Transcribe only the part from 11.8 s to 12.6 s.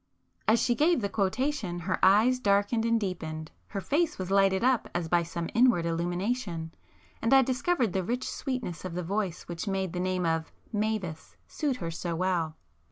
so well.